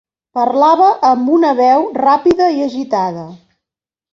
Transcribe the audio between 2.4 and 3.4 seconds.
i agitada.